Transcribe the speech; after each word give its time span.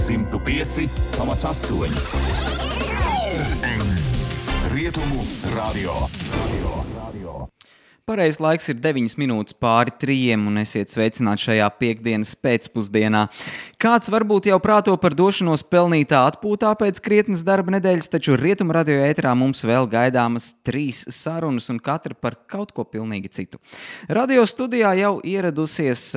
105,8 0.00 0.88
Rietumu 4.72 5.20
radio. 5.56 5.92
radio, 5.92 6.84
radio. 6.96 7.48
Pareizais 8.08 8.40
laiks 8.40 8.70
ir 8.72 8.80
9 8.80 9.18
minūtes 9.20 9.52
pāri 9.60 9.92
trījiem, 10.00 10.46
un 10.48 10.56
esiet 10.62 10.88
sveicināti 10.88 11.44
šajā 11.50 11.68
piekdienas 11.76 12.32
pēcpusdienā. 12.40 13.26
Kāds 13.76 14.08
varbūt 14.08 14.48
jau 14.48 14.56
prāto 14.64 14.96
par 14.96 15.12
došanos 15.12 15.62
pelnītā 15.68 16.24
atpūtā 16.32 16.72
pēc 16.80 16.96
krietnes 17.04 17.44
darba 17.44 17.76
nedēļas, 17.76 18.08
taču 18.16 18.40
rietumu 18.40 18.72
radio 18.72 19.04
ēterā 19.04 19.36
mums 19.36 19.60
vēl 19.68 19.84
gaidāmas 19.84 20.54
trīs 20.64 21.04
sarunas, 21.12 21.68
un 21.68 21.76
katra 21.76 22.16
par 22.16 22.40
kaut 22.48 22.72
ko 22.72 22.88
pilnīgi 22.88 23.28
citu. 23.36 23.60
Radio 24.08 24.48
studijā 24.48 24.96
jau 25.04 25.18
ieradusies 25.20 26.14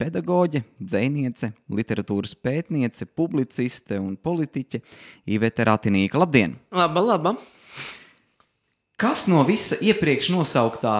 pedagoģe, 0.00 0.64
dzēniece, 0.80 1.52
literatūras 1.74 2.34
pētniece, 2.42 3.06
publiciste 3.06 3.98
un 4.02 4.16
politiķe 4.16 4.82
Iveta 5.30 5.66
Ratinīka. 5.70 6.20
Labdien! 6.20 6.58
Laba, 6.74 7.02
laba! 7.04 7.34
Kas 9.00 9.26
no 9.30 9.42
visa 9.46 9.78
iepriekš 9.82 10.30
nosauktā 10.34 10.94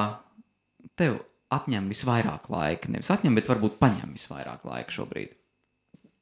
tev 0.99 1.21
atņem 1.55 1.87
visvairāk 1.93 2.51
laika? 2.51 2.91
Nevis 2.91 3.11
atņem, 3.15 3.39
bet 3.39 3.51
varbūt 3.51 3.79
paņem 3.83 4.15
visvairāk 4.17 4.67
laika 4.67 4.95
šobrīd. 4.95 5.35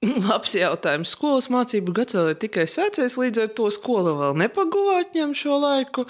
Labs 0.29 0.57
jautājums. 0.59 1.13
Skolas 1.15 1.47
mācību 1.53 1.95
gads 1.95 2.17
vēl 2.17 2.33
ir 2.33 2.39
tikai 2.43 2.67
sācies, 2.71 3.15
līdz 3.21 3.45
ar 3.45 3.51
to 3.57 3.69
skola 3.75 4.17
vēl 4.19 4.37
nepaguva 4.43 4.99
atņem 5.05 5.35
šo 5.39 5.59
laiku. 5.63 6.05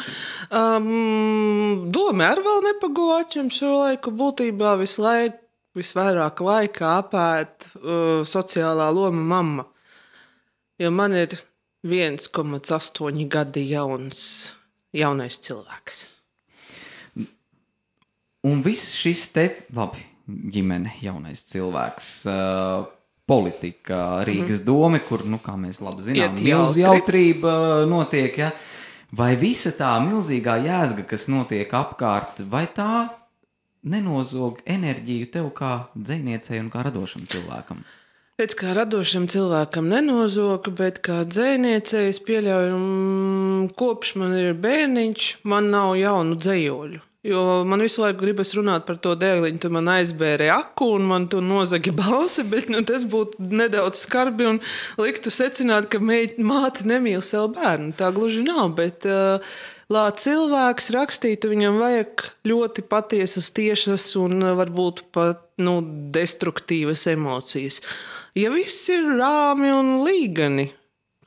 Um, 0.48 1.90
Doma 1.92 2.30
arī 2.32 2.46
vēl 2.46 2.64
nepaguva 2.70 3.20
atņem 3.26 3.52
šo 3.52 3.72
laiku. 3.82 4.14
Būtībā 4.16 4.74
visu 4.80 5.04
laiku, 5.04 5.41
visvairāk 5.78 6.42
laika 6.44 6.96
apēt 7.00 7.70
uh, 7.80 8.22
sociālā 8.28 8.90
loma 8.94 9.22
mamma. 9.34 9.66
Jo 10.80 10.90
man 10.94 11.14
ir 11.16 11.36
1,8 11.86 13.28
gadi 13.30 13.66
jauns, 13.70 14.24
jaunais 14.94 15.38
cilvēks. 15.42 16.06
Un 18.42 18.62
viss 18.64 18.96
šis 18.98 19.28
te, 19.34 19.44
labi, 19.76 20.02
ģimene, 20.26 20.96
jaunais 21.02 21.44
cilvēks, 21.46 22.10
uh, 22.26 22.88
politika, 23.28 24.22
Rīgas 24.26 24.60
mm 24.60 24.66
doma, 24.66 24.98
kur, 25.06 25.22
nu, 25.28 25.38
kā 25.42 25.54
mēs 25.58 25.80
labi 25.82 26.08
zinām, 26.08 26.34
Iet 26.34 26.42
milz 26.42 26.76
jautri. 26.76 26.82
jautrība 26.82 27.52
notiek. 27.88 28.38
Ja? 28.38 28.50
Vai 29.14 29.36
visa 29.38 29.70
tā 29.76 29.92
milzīgā 30.02 30.58
jēzga, 30.66 31.06
kas 31.06 31.28
notiek 31.30 31.70
apkārt, 31.76 32.42
vai 32.50 32.64
tā 32.74 33.06
nenozog 33.82 34.62
enerģiju 34.66 35.30
tev 35.34 35.50
kā 35.56 35.72
dziniecei 35.94 36.60
un 36.62 36.70
kā 36.72 36.84
radošam 36.86 37.26
cilvēkam? 37.30 37.82
Pēc 38.40 38.54
kā 38.58 38.72
radošam 38.74 39.28
cilvēkam 39.30 39.90
nenozoga, 39.92 40.72
bet 40.74 41.02
kā 41.04 41.20
dzēniecei 41.28 42.08
es 42.10 42.18
pieļauju, 42.24 42.76
mm, 42.78 43.72
kopš 43.78 44.14
man 44.22 44.32
ir 44.38 44.54
bērniņš, 44.58 45.28
man 45.44 45.68
nav 45.74 45.94
jaunu 46.00 46.38
dzējoļu. 46.40 47.02
Jo 47.22 47.62
man 47.64 47.78
visu 47.84 48.02
laiku 48.02 48.18
gribas 48.24 48.50
runāt 48.58 48.82
par 48.82 48.96
to 48.98 49.12
dēliņu, 49.14 49.60
tu 49.62 49.68
man 49.70 49.86
aizbēri 49.92 50.48
aku 50.50 50.88
un 50.96 51.04
man 51.06 51.28
tu 51.30 51.38
nozagi 51.38 51.92
balsi, 52.00 52.42
bet 52.50 52.66
nu, 52.72 52.80
tas 52.86 53.04
būtu 53.06 53.46
nedaudz 53.46 54.00
skarbi 54.08 54.48
un 54.50 54.58
liktu 54.98 55.30
secināt, 55.30 55.86
ka 55.92 56.00
meit, 56.02 56.40
māte 56.42 56.82
nemīl 56.88 57.22
savu 57.22 57.52
bērnu. 57.54 57.92
Tā 57.94 58.10
gluži 58.16 58.42
nav, 58.42 58.72
bet 58.80 59.06
uh, 59.06 59.54
lai 59.92 60.08
cilvēks 60.18 60.90
rakstītu, 60.96 61.52
viņam 61.52 61.78
vajag 61.84 62.26
ļoti 62.50 62.86
patiesas, 62.90 63.52
tiešas 63.54 64.08
un 64.18 64.42
varbūt 64.58 65.06
pat 65.14 65.46
nu, 65.62 65.78
destruktīvas 66.18 67.06
emocijas. 67.14 67.78
Ja 68.34 68.50
viss 68.50 68.88
ir 68.90 69.06
rāmi 69.14 69.70
un 69.70 70.00
līgani, 70.02 70.72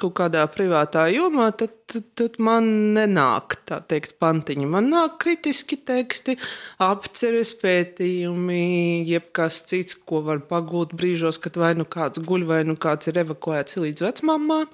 kaut 0.02 0.16
kādā 0.20 0.44
privātā 0.52 1.06
jomā, 1.14 1.48
tad, 1.58 1.74
tad, 1.92 2.08
tad 2.20 2.40
man 2.44 2.68
nenāk 2.96 3.58
tā 3.70 3.80
teikt 3.88 4.18
pantiņa. 4.22 4.68
Man 4.72 4.90
nāk 4.92 5.18
kritiski 5.24 5.78
teksti, 5.88 6.38
apceres 6.84 7.54
pētījumi, 7.62 9.06
jebkas 9.08 9.62
cits, 9.70 9.96
ko 9.96 10.24
var 10.28 10.44
pagūt 10.50 10.96
brīžos, 10.98 11.40
kad 11.44 11.60
vai 11.62 11.74
nu 11.80 11.88
kāds 11.88 12.24
guļ, 12.26 12.48
vai 12.50 12.62
nu 12.68 12.76
kāds 12.80 13.12
ir 13.12 13.22
evakuēts 13.24 13.80
līdz 13.82 14.08
vecmāmām. 14.10 14.68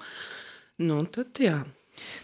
Nu, 0.82 1.04
tad 1.06 1.38
jā. 1.42 1.60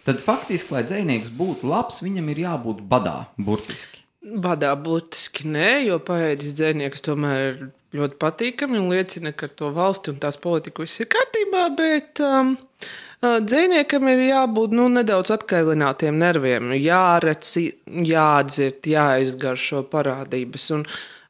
Tad 0.03 0.19
faktiski, 0.19 0.73
lai 0.75 0.83
dzinieks 0.83 1.31
būtu 1.39 1.69
labs, 1.69 2.01
viņam 2.03 2.31
ir 2.33 2.43
jābūt 2.43 2.83
badā, 2.89 3.17
burtiski. 3.39 4.03
Badā 4.19 4.73
būtiski 4.75 5.47
nē, 5.47 5.69
jo 5.87 5.99
paēdis 6.03 6.57
dzēnieks 6.57 7.05
tomēr 7.05 7.43
ir 7.45 7.59
ļoti 7.95 8.17
patīkami 8.21 8.79
un 8.79 8.89
liecina, 8.93 9.33
ka 9.33 9.47
ar 9.49 9.53
to 9.57 9.69
valsti 9.73 10.13
un 10.13 10.19
tās 10.21 10.37
politiku 10.41 10.85
viss 10.85 11.01
ir 11.01 11.09
kārtībā, 11.09 11.63
bet 11.77 12.21
um, 12.23 12.55
dzēniekam 13.21 14.09
ir 14.11 14.25
jābūt 14.29 14.75
nu, 14.77 14.87
nedaudz 14.93 15.33
atkailinātiem 15.35 16.17
nerviem, 16.21 16.73
jāredz, 16.77 17.55
jāatdzirt, 18.11 18.89
jāizgaršo 18.93 19.83
parādības. 19.91 20.69
Un, 20.77 20.83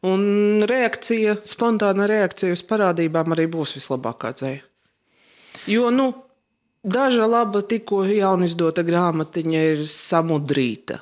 un 0.09 0.65
reakcija, 0.69 1.39
spontāna 1.47 2.09
reakcija 2.11 2.55
uz 2.55 2.65
parādībām 2.67 3.37
arī 3.37 3.47
būs 3.51 3.77
vislabākā 3.79 4.33
dzēja. 4.35 4.65
Jo, 5.69 5.89
nu, 5.93 6.11
daža 6.83 7.27
laba, 7.29 7.61
tikko 7.63 8.03
jaunizdota 8.07 8.83
grāmatiņa 8.87 9.63
ir 9.73 9.85
samudrīta. 9.91 10.99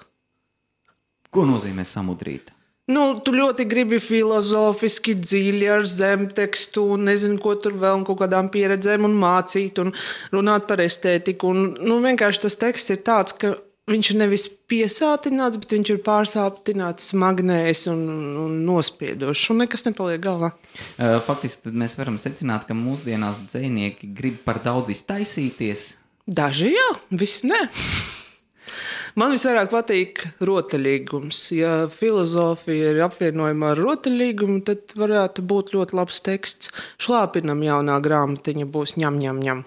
Ko 1.34 1.44
nozīmē 1.50 1.84
samudrīt? 1.86 2.54
Nu, 2.88 3.18
tu 3.20 3.34
ļoti 3.36 3.66
gribi 3.68 3.98
filozofiski, 4.00 5.18
dziļi 5.20 5.68
ar 5.74 5.88
zemtekstu, 5.92 6.86
un 6.96 7.10
nezinu, 7.10 7.36
ko 7.44 7.58
tur 7.60 7.76
vēl, 7.76 8.00
un 8.00 8.06
kaut 8.08 8.22
kādām 8.22 8.48
pieredzēm, 8.54 9.04
un 9.04 9.16
mācīt, 9.20 9.82
un 9.84 9.92
runāt 10.32 10.70
par 10.70 10.80
estētiku. 10.80 11.50
Un, 11.52 11.66
nu, 11.84 11.98
vienkārši 12.06 12.46
tas 12.46 12.56
teksts 12.62 12.94
ir 12.96 13.02
tāds, 13.10 13.36
ka 13.36 13.58
viņš 13.92 14.12
ir 14.14 14.20
nevis 14.22 14.46
piesātināts, 14.72 15.60
bet 15.60 15.76
viņš 15.76 15.92
ir 15.94 16.00
pārsātināts, 16.06 17.10
smagnējs 17.12 17.86
un, 17.92 18.06
un 18.46 18.54
nospiedošs, 18.68 19.50
un 19.52 19.64
nekas 19.66 19.84
nepaliek 19.88 20.24
galvā. 20.24 20.54
Uh, 20.96 21.18
Faktiski 21.28 21.76
mēs 21.76 21.98
varam 22.00 22.16
secināt, 22.22 22.70
ka 22.70 22.78
mūsdienās 22.78 23.44
dzinieki 23.50 24.14
grib 24.16 24.40
par 24.48 24.62
daudz 24.64 24.96
iztaisīties. 24.96 25.90
Daži 26.28 26.72
jā, 26.72 26.88
visi 27.20 27.52
nē. 27.52 27.66
Man 29.18 29.34
visvairāk 29.34 29.72
patīk 29.72 30.20
rotaļīgums. 30.46 31.40
Ja 31.58 31.72
filozofija 31.90 32.92
ir 32.94 33.00
apvienojama 33.08 33.72
ar 33.74 33.82
rotaļīgumu, 33.82 34.60
tad 34.68 34.94
varētu 35.00 35.42
būt 35.42 35.74
ļoti 35.74 35.98
labs 35.98 36.22
teksts. 36.26 36.70
Šlāpinam 37.02 37.64
jaunā 37.66 37.98
grāmatiņa 38.06 38.68
būs 38.70 38.94
ņem, 39.02 39.18
ņem, 39.24 39.42
ņem. 39.48 39.64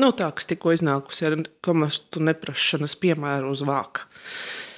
Nu, 0.00 0.08
tā, 0.16 0.30
kas 0.32 0.48
tikko 0.48 0.72
iznākusi 0.72 1.26
ar 1.28 1.36
komastu 1.60 2.22
neprašanas 2.24 2.96
piemēru 3.02 3.52
uz 3.52 3.60
vāka. 3.68 4.08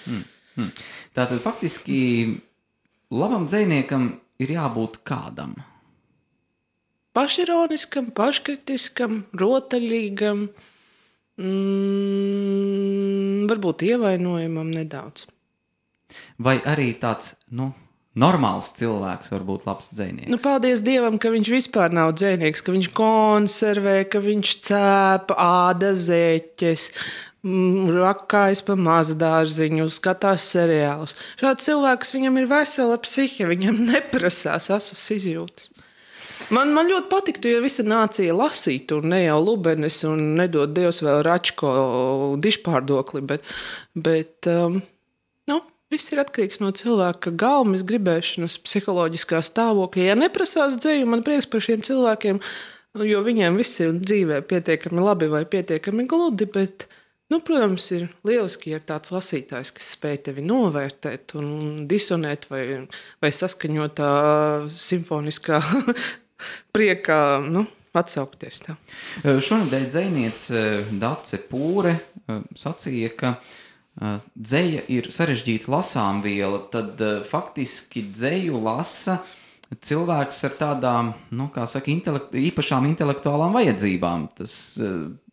Hmm. 0.09 0.73
Tātad 1.15 1.39
faktiski 1.45 2.01
labam 3.15 3.47
dziniekam 3.47 4.11
ir 4.43 4.57
jābūt 4.57 5.05
kādam. 5.07 5.55
Pašironiskam, 7.15 8.11
paškritiskam, 8.11 9.21
rotaļīgam, 9.39 10.49
mm, 11.41 13.15
varbūt 13.51 13.83
ievainojamam 13.89 14.69
nedaudz. 14.75 15.27
Vai 16.39 16.59
arī 16.69 16.93
tāds 17.01 17.35
nu, 17.55 17.73
normāls 18.19 18.73
cilvēks 18.79 19.33
var 19.35 19.43
būt 19.47 19.67
labs 19.69 19.91
dzinieks? 19.95 20.31
Nu, 20.31 20.39
paldies 20.43 20.83
Dievam, 20.87 21.19
ka 21.19 21.29
viņš 21.35 21.49
vispār 21.57 21.95
nav 21.95 22.15
dzinieks, 22.19 22.63
ka 22.65 22.75
viņš 22.75 22.89
konservē, 22.97 23.99
ka 24.11 24.19
viņš 24.25 24.49
cēpa 24.69 25.35
āda 25.35 25.91
zeķes. 25.99 26.83
mm, 27.43 27.91
Rakājas 27.99 28.63
pa 28.67 28.75
mazdārziņu, 28.79 29.89
skatās 29.91 30.43
seriālus. 30.55 31.17
Šāds 31.41 31.67
cilvēks 31.67 32.15
viņam 32.15 32.35
ir 32.43 32.51
vesela 32.51 32.99
psihe, 33.03 33.51
viņam 33.51 33.75
neprasās 33.91 34.71
asas 34.71 35.11
izjūtas. 35.19 35.74
Man, 36.53 36.75
man 36.77 36.89
ļoti 36.91 37.09
patiktu, 37.09 37.49
ja 37.55 37.61
visa 37.65 37.85
nācija 37.87 38.35
lasītu, 38.37 38.99
ne 39.07 39.23
jau 39.23 39.39
Lubenis, 39.41 40.03
un 40.09 40.35
nedod 40.37 40.75
Dievs 40.77 41.01
vēl 41.05 41.23
Račko 41.25 41.71
dišpārdokli, 42.43 43.23
bet, 43.25 43.47
bet 43.97 44.49
um, 44.53 44.81
nu, 45.49 45.61
viss 45.93 46.13
ir 46.13 46.21
atkarīgs 46.21 46.61
no 46.61 46.73
cilvēka 46.77 47.33
gaumas, 47.41 47.85
gribēšanas, 47.89 48.59
psiholoģiskā 48.67 49.41
stāvokļa. 49.47 50.11
Ja 50.11 50.17
neprasās 50.21 50.77
dzēju, 50.83 51.07
man 51.15 51.25
prieks 51.25 51.49
par 51.49 51.65
šiem 51.65 51.85
cilvēkiem, 51.87 52.43
jo 53.09 53.23
viņiem 53.25 53.57
viss 53.61 53.81
ir 53.81 53.95
dzīvē 54.03 54.43
pietiekami 54.51 55.01
labi 55.07 55.31
vai 55.33 55.47
pietiekami 55.49 56.05
gludi, 56.11 56.49
bet, 56.53 56.85
nu, 57.33 57.39
protams, 57.41 57.87
ir 57.97 58.11
lieliski, 58.29 58.75
ja 58.75 58.83
ir 58.83 58.85
tāds 58.91 59.15
lasītājs, 59.15 59.73
kas 59.79 59.95
spēj 59.97 60.21
tevi 60.29 60.45
novērtēt 60.45 61.39
un 61.41 61.89
disonēt 61.89 62.51
vai, 62.53 62.67
vai 63.25 63.33
saskaņotā 63.33 64.11
simfoniskā 64.77 65.63
priekā 66.75 67.21
nu, 67.45 67.67
atsaukties. 67.95 68.63
Tā. 68.65 68.77
Šonadēļ 69.23 69.87
dziniece 69.91 70.65
Dace 71.01 71.39
Pūre 71.51 71.95
sacīja, 72.59 73.13
ka 73.19 73.35
dzēja 74.35 74.85
ir 74.91 75.11
sarežģīta 75.15 75.71
lasām 75.71 76.21
viela. 76.25 76.65
Tad 76.73 77.01
faktiski 77.31 78.03
dzēju 78.11 78.61
lasa 78.65 79.21
cilvēks 79.75 80.45
ar 80.47 80.57
tādām, 80.59 81.13
nu, 81.35 81.49
kā 81.55 81.67
saka, 81.71 81.91
intelekt, 81.93 82.35
īpašām 82.39 82.87
intelektuālām 82.91 83.55
vajadzībām. 83.57 84.29
Tas, 84.39 84.55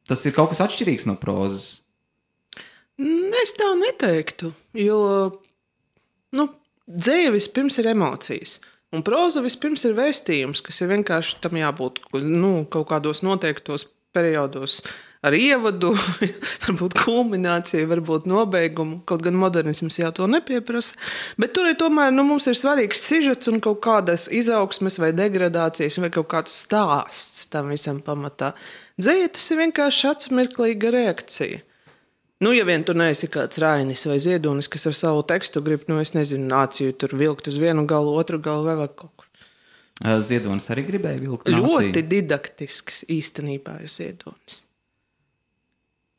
tas 0.07 0.25
ir 0.25 0.36
kaut 0.38 0.54
kas 0.54 0.64
atšķirīgs 0.66 1.10
no 1.10 1.18
prozas. 1.22 1.81
Es 3.42 3.56
tā 3.57 3.72
neteiktu, 3.80 4.52
jo 4.78 5.00
nu, 6.38 6.46
dzēja 6.86 7.31
vispirms 7.34 7.80
ir 7.81 7.90
emocijas. 7.96 8.60
Un 8.92 9.06
proza 9.08 9.40
vispirms 9.44 9.86
ir 9.88 9.96
vēstījums, 9.96 10.64
kas 10.66 10.82
ir 10.84 10.92
vienkārši 10.92 11.40
tam 11.44 11.56
jābūt 11.56 12.02
nu, 12.26 12.66
kaut 12.72 12.90
kādos 12.90 13.24
noteiktos 13.24 13.88
periodos 14.12 14.82
ar 15.24 15.36
ievadu, 15.38 15.94
varbūt 16.66 16.98
kulmināciju, 17.00 17.88
varbūt 17.92 18.28
nobeigumu. 18.30 19.00
Kaut 19.08 19.24
gan 19.24 19.38
modernisms 19.40 20.00
jau 20.02 20.12
to 20.18 20.28
nepieprasa. 20.28 20.98
Bet 21.40 21.54
tur 21.56 21.70
ir 21.70 21.78
tomēr 21.80 22.12
nu, 22.12 22.26
mums 22.28 22.50
ir 22.50 22.58
svarīgs 22.58 23.04
sižets 23.06 23.52
un 23.52 23.62
kaut 23.64 23.80
kādas 23.86 24.28
izaugsmes 24.34 25.00
vai 25.02 25.14
degradācijas 25.16 26.02
vai 26.02 26.12
kaut 26.14 26.32
kāds 26.34 26.58
stāsts 26.66 27.48
tam 27.54 27.72
visam 27.72 28.02
pamatā. 28.04 28.52
Dzēja 29.00 29.32
tas 29.38 29.52
ir 29.54 29.62
vienkārši 29.66 30.10
atsmirklīga 30.12 30.92
reakcija. 30.98 31.64
Nu, 32.42 32.52
ja 32.58 32.66
vien 32.66 32.82
tur 32.86 32.98
neesi 32.98 33.30
kāds 33.30 33.60
rainis 33.62 34.08
vai 34.10 34.18
ziedonis, 34.24 34.70
kas 34.72 34.88
ar 34.90 34.96
savu 34.98 35.22
tekstu 35.30 35.62
grib, 35.66 35.86
nu, 35.92 36.00
es 36.02 36.16
nezinu, 36.16 36.48
nāciju 36.50 36.96
tur 36.98 37.14
vilkt 37.20 37.52
uz 37.52 37.60
vienu 37.62 37.86
galu, 37.90 38.16
otru 38.18 38.40
galu 38.42 38.66
vai 38.66 38.80
vēl 38.80 38.90
kaut 38.98 39.14
kur. 39.14 39.28
Ziedonis 40.26 40.66
arī 40.74 40.88
gribēja 40.88 41.22
vilkt. 41.22 41.52
Ļoti 41.54 41.92
nāciju. 41.92 42.08
didaktisks 42.16 43.04
īstenībā 43.14 43.78
ir 43.84 43.94
ziedonis. 43.94 44.64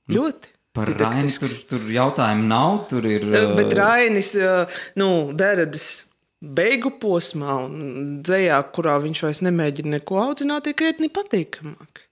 Nu, 0.07 0.21
Ļoti. 0.21 0.53
Par 0.73 0.89
Raini 0.89 1.35
tur, 1.37 1.53
tur 1.69 1.91
jautājumu 1.93 2.47
nav. 2.49 2.79
Tur 2.89 3.05
ir, 3.11 3.27
Bet 3.59 3.75
Rainis, 3.77 4.33
nu, 4.97 5.09
Deredes 5.37 5.89
beigu 6.43 6.95
posmā 7.03 7.59
un 7.67 8.23
dzējā, 8.25 8.63
kurā 8.75 8.97
viņš 9.03 9.27
vairs 9.27 9.43
nemēģina 9.47 9.99
neko 9.99 10.23
audzināt, 10.23 10.71
ir 10.71 10.79
krietni 10.79 11.11
patīkamāk. 11.13 12.07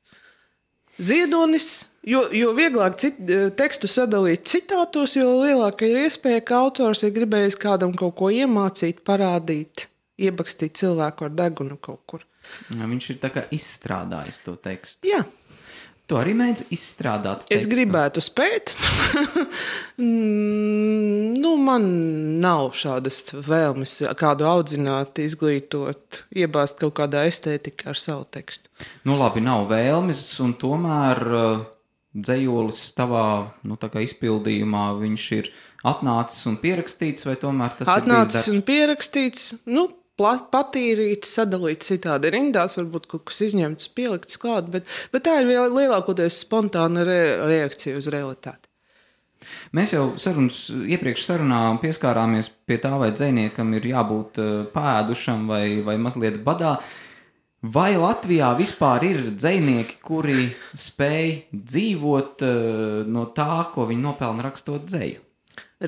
Ziedonis 1.01 1.71
Jo, 2.01 2.23
jo 2.33 2.55
vieglāk 2.57 2.97
cit, 3.01 3.19
e, 3.29 3.51
tekstu 3.53 3.89
sadalīt 3.91 4.47
citātos, 4.49 5.19
jo 5.19 5.35
lielāka 5.43 5.85
ir 5.85 5.99
iespēja, 6.07 6.41
ka 6.49 6.63
autors 6.65 7.03
ir 7.05 7.13
gribējis 7.13 7.59
kādam 7.61 7.93
kaut 7.93 8.15
ko 8.17 8.31
iemācīt, 8.33 9.03
parādīt, 9.05 9.85
iebakstīt 10.17 10.81
cilvēku 10.81 11.29
ar 11.29 11.35
degunu 11.37 11.77
kaut 11.77 12.01
kur. 12.09 12.25
Ja, 12.73 12.89
viņš 12.89 13.11
ir 13.13 13.21
izstrādājis 13.53 14.41
to 14.47 14.57
tekstu. 14.57 15.11
Jā. 15.13 15.21
Tu 16.11 16.17
arī 16.19 16.33
mēģini 16.35 16.75
izstrādāt. 16.75 17.45
Tekstu. 17.47 17.55
Es 17.55 17.71
gribētu 17.71 18.25
spēt. 18.25 18.75
Mm, 20.01 21.35
nu, 21.37 21.51
man 21.61 21.83
nav 22.41 22.71
šādas 22.79 23.35
vēlmes 23.45 23.99
kādu 24.17 24.47
audzināt, 24.49 25.19
izglītot, 25.21 26.23
iebāzt 26.33 26.79
kaut 26.81 26.95
kādā 26.97 27.27
estētikā 27.29 27.91
ar 27.93 28.01
savu 28.01 28.25
tekstu. 28.33 28.71
Nu, 29.05 29.19
labi, 29.21 29.43
nav 29.45 29.67
vēlmes, 29.69 30.23
un 30.41 30.55
tomēr 30.63 31.21
uh, 31.29 31.67
dzējolis 32.17 32.81
tavā 32.97 33.27
nu, 33.69 33.77
izpildījumā 33.77 34.87
viņš 35.03 35.29
ir 35.37 35.53
atnācis 35.93 36.49
un 36.49 36.57
pierakstīts, 36.65 37.29
vai 37.29 37.37
tomēr 37.45 37.77
tas 37.77 37.91
atnācis 37.91 38.09
ir 38.09 38.17
atnācis 38.17 38.51
un 38.55 38.65
pierakstīts? 38.67 39.47
Nu, 39.69 39.91
patīrīts, 40.21 41.35
sadalīts 41.39 41.93
citādi 41.93 42.33
rindās, 42.35 42.77
varbūt 42.79 43.09
kaut 43.11 43.27
kas 43.31 43.43
izņemts, 43.49 43.91
pielikts 43.97 44.41
klāt, 44.41 44.71
bet, 44.73 44.89
bet 45.15 45.27
tā 45.27 45.41
ir 45.43 45.51
lielākoties 45.51 46.43
spontāna 46.45 47.05
re, 47.09 47.21
reakcija 47.51 48.01
uz 48.01 48.11
realitāti. 48.13 48.71
Mēs 49.77 49.95
jau 49.95 50.05
sarunas, 50.21 50.67
iepriekš 50.69 51.25
sarunā 51.27 51.61
pieskārāmies 51.83 52.51
pie 52.69 52.77
tā, 52.83 52.93
vai 53.01 53.11
dziniekam 53.15 53.73
ir 53.79 53.87
jābūt 53.93 54.41
eh, 54.43 54.51
pēdušam 54.75 55.47
vai, 55.51 55.65
vai 55.87 55.97
mazliet 56.03 56.43
badā. 56.45 56.77
Vai 57.61 57.93
Latvijā 58.01 58.55
vispār 58.57 59.05
ir 59.05 59.19
dzinieki, 59.37 59.99
kuri 60.01 60.47
spēj 60.73 61.27
dzīvot 61.53 62.45
uh, 62.47 63.03
no 63.05 63.27
tā, 63.37 63.67
ko 63.75 63.85
viņi 63.91 64.01
nopelna 64.01 64.47
rakstot 64.47 64.87
dzēju? 64.89 65.21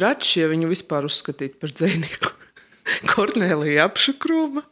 Račs, 0.02 0.34
ja 0.36 0.50
viņu 0.50 0.68
vispār 0.68 1.08
uzskatīt 1.08 1.56
par 1.62 1.72
dzinieku, 1.72 2.34
Kornelija 3.12 3.86
apšakrūma. 3.90 4.66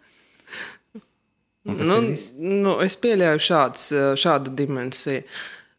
Nu, 1.71 2.03
nu, 2.41 2.77
es 2.83 2.97
pieļauju 3.01 3.43
šāds, 3.45 3.91
eh, 3.93 4.13
šādu 4.19 4.55
dimensiju. 4.57 5.25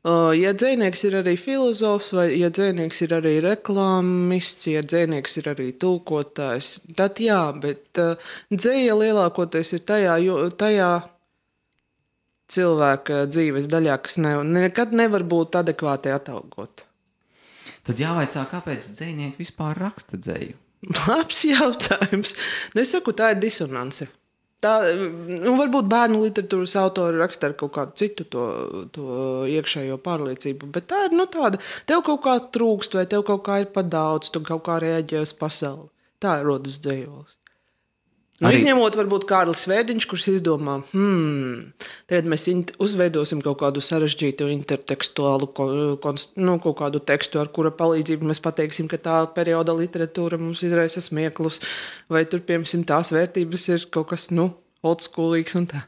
Uh, 0.02 0.32
ja 0.34 0.50
dzinieks 0.58 1.04
ir 1.06 1.20
arī 1.20 1.36
filozofs, 1.38 2.08
vai 2.18 2.32
ja 2.34 2.48
dzinieks 2.50 3.04
ir 3.06 3.12
arī 3.20 3.36
reklāmists, 3.46 4.66
ja 4.72 4.82
dzinieks 4.82 5.38
ir 5.38 5.50
arī 5.52 5.68
tulkotājs, 5.78 6.72
tad 6.98 7.22
jā, 7.22 7.44
bet 7.62 8.02
uh, 8.02 8.32
dzēja 8.50 8.96
lielākoties 8.98 9.76
ir 9.78 9.84
tajā, 9.86 10.16
tajā 10.58 10.90
cilvēka 12.50 13.28
dzīves 13.30 13.70
daļā, 13.70 14.00
kas 14.02 14.18
ne, 14.26 14.34
nekad 14.42 14.98
nevar 14.98 15.22
būt 15.22 15.60
adekvāti 15.62 16.16
atalgota. 16.18 16.90
Tad 17.86 18.02
jāvaicā, 18.02 18.48
kāpēc 18.50 18.90
dzinieki 18.98 19.38
vispār 19.38 19.78
raksta 19.86 20.18
dzēju? 20.18 20.58
Labs 20.82 21.44
jautājums. 21.46 22.34
Nu, 22.74 22.82
es 22.82 22.92
saku, 22.96 23.14
tā 23.14 23.34
ir 23.36 23.42
disonance. 23.42 24.08
Tā, 24.62 24.76
nu, 24.94 25.56
varbūt 25.58 25.88
bērnu 25.90 26.20
literatūras 26.22 26.76
autori 26.78 27.18
raksta 27.18 27.50
ar 27.50 27.56
kaut 27.58 27.74
kādu 27.74 27.98
citu 27.98 28.28
to, 28.30 28.44
to 28.94 29.06
iekšējo 29.50 29.98
pārliecību, 30.06 30.70
bet 30.76 30.86
tā 30.92 31.08
ir 31.08 31.16
nu, 31.18 31.26
tāda, 31.34 31.58
tev 31.90 32.04
kaut 32.06 32.22
kā 32.28 32.36
trūkst, 32.54 32.98
vai 33.00 33.08
tev 33.10 33.26
kaut 33.26 33.42
kā 33.48 33.58
ir 33.64 33.72
par 33.74 33.90
daudz, 33.90 34.30
tu 34.30 34.44
kaut 34.46 34.62
kā 34.68 34.78
reaģē 34.84 35.24
uz 35.26 35.34
pasauli. 35.34 35.90
Tā 36.22 36.38
rodas 36.46 36.78
dzējolis. 36.84 37.41
Nu, 38.42 38.50
Arī... 38.50 38.58
Izņemot, 38.58 38.96
varbūt 38.98 39.28
Kārlis 39.30 39.68
Vērdiņš, 39.70 40.06
kurš 40.10 40.24
izdomā, 40.32 40.80
hmm, 40.96 41.60
tagad 42.10 42.30
mēs 42.32 42.48
uzveidosim 42.82 43.44
kaut 43.46 43.60
kādu 43.60 43.84
sarežģītu 43.86 44.48
intertekstuālu 44.50 45.52
konst, 46.02 46.34
nu, 46.42 46.56
kaut 46.64 46.80
kādu 46.80 47.04
tekstu, 47.06 47.38
ar 47.38 47.52
kura 47.54 47.70
palīdzību 47.78 48.32
mēs 48.32 48.42
pateiksim, 48.42 48.90
ka 48.90 48.98
tā 48.98 49.20
perioda 49.36 49.76
literatūra 49.78 50.42
mums 50.42 50.64
izraisa 50.66 51.04
smieklus, 51.06 51.62
vai 52.10 52.24
tur, 52.26 52.42
piemēram, 52.48 52.88
tās 52.90 53.14
vērtības 53.14 53.68
ir 53.76 53.86
kaut 53.94 54.10
kas, 54.16 54.32
nu, 54.34 54.50
oldschoolīgs 54.82 55.60
un 55.62 55.70
tā. 55.76 55.84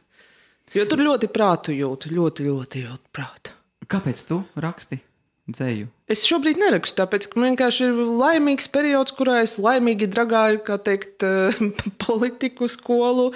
Jo 0.77 0.85
tur 0.89 1.01
ļoti 1.01 1.31
prātu 1.33 1.73
jūt, 1.73 2.11
ļoti, 2.13 2.45
ļoti 2.51 2.85
jūt 2.85 3.03
prātu. 3.13 3.57
Kāpēc 3.89 4.23
tu 4.29 4.43
raksti? 4.61 5.01
Dzēju? 5.51 5.89
Es 6.11 6.23
šobrīd 6.27 6.59
nerakstu, 6.61 6.95
tāpēc 6.99 7.27
ka 7.29 7.39
man 7.39 7.51
vienkārši 7.51 7.87
ir 7.87 7.99
laimīgs 8.21 8.69
periods, 8.71 9.15
kurā 9.17 9.41
es 9.43 9.57
laimīgi 9.61 10.07
dragāju, 10.11 10.61
kā 10.67 10.77
teikt, 10.83 11.25
politiku, 12.05 12.69
skolu, 12.71 13.29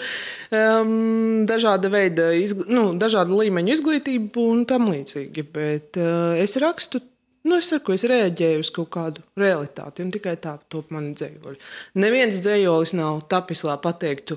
um, 0.54 1.46
dažāda 1.50 1.92
veida, 1.92 2.32
izgl... 2.38 2.68
nu, 2.72 2.90
dažādu 3.00 3.40
līmeņu 3.42 3.76
izglītību 3.76 4.48
un 4.54 4.66
tam 4.70 4.90
līdzīgi. 4.92 5.46
Bet 5.54 6.00
uh, 6.02 6.36
es 6.40 6.58
rakstu. 6.64 7.04
Nu, 7.48 7.62
es 7.62 7.70
saku, 7.72 7.94
es 7.96 8.04
reaģēju 8.08 8.60
uz 8.60 8.70
kaut 8.76 8.90
kādu 8.92 9.24
realitāti, 9.40 10.04
un 10.04 10.12
tikai 10.12 10.36
tā 10.44 10.58
top 10.68 10.92
mani 10.92 11.14
dzējoļi. 11.16 11.62
Neviens 12.04 12.42
dzējolis 12.44 12.92
nav 12.98 13.22
tapis, 13.32 13.64
lai 13.64 13.78
pateiktu, 13.80 14.36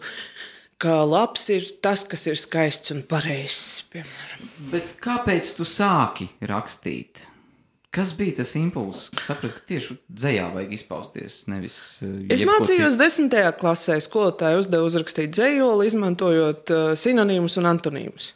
ka 0.81 1.01
labs 1.09 1.49
ir 1.51 1.67
tas, 1.83 2.05
kas 2.07 2.29
ir 2.31 2.39
skaists 2.39 2.95
un 2.95 3.03
pareizs. 3.11 3.83
Piemēram. 3.91 4.47
Bet 4.71 4.95
kāpēc 5.03 5.51
tu 5.59 5.67
sāki 5.67 6.31
rakstīt? 6.47 7.27
Kas 7.91 8.13
bija 8.15 8.37
tas 8.39 8.53
impulss, 8.55 9.09
kas 9.17 9.33
saprata, 9.33 9.57
ka 9.57 9.65
tieši 9.67 9.97
dzējā 10.15 10.45
vajag 10.55 10.75
izpausties? 10.77 11.41
Nevis, 11.51 11.77
uh, 12.07 12.21
es 12.31 12.45
mācījos 12.47 12.99
desmitajā 13.01 13.51
klasē. 13.59 13.97
Skolotāja 14.05 14.61
uzdeva 14.61 14.87
uzrakstīt 14.87 15.33
dzējoli, 15.35 15.89
izmantojot 15.91 16.71
uh, 16.71 16.91
sinonīmus 16.95 17.59
un 17.59 17.67
antonīmus. 17.73 18.29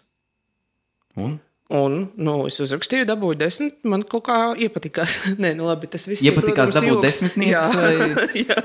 Un? 1.23 1.37
Un, 1.75 1.95
nu, 2.21 2.35
es 2.51 2.59
uzrakstīju, 2.61 3.07
dabūju 3.09 3.39
desmit. 3.41 3.79
Man 3.89 4.03
kaut 4.11 4.27
kā 4.27 4.39
iepatikās. 4.67 5.21
Nē, 5.43 5.55
nu 5.59 5.69
labi, 5.71 5.89
tas 5.93 6.09
viss 6.11 6.27
iepatikās 6.27 6.75
ir. 6.75 6.83
Iepatikās 6.83 6.83
dabūt 6.83 7.07
desmitniekus? 7.07 7.79
Vai... 7.79 8.27
Jā, 8.43 8.59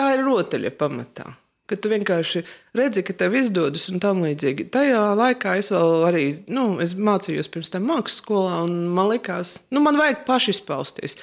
tā 0.00 0.08
ir 0.16 0.24
rotaļa 0.24 0.72
pamatā 0.80 1.28
ka 1.68 1.76
tu 1.76 1.90
vienkārši 1.92 2.44
redzi, 2.78 3.04
ka 3.04 3.16
tev 3.20 3.36
izdodas 3.38 3.88
un 3.92 4.00
tam 4.02 4.22
līdzīgi. 4.24 4.70
Tajā 4.74 5.02
laikā 5.18 5.58
es 5.60 5.70
vēl 5.74 6.08
arī 6.08 6.24
nu, 6.52 6.70
es 6.84 6.96
mācījos 6.96 7.50
pirms 7.52 7.74
tam 7.74 7.86
mākslas 7.90 8.22
skolā, 8.22 8.62
un 8.64 8.88
man 8.96 9.10
likās, 9.12 9.60
nu, 9.74 9.84
man 9.84 10.00
vajag 10.00 10.24
pašizpausties. 10.28 11.18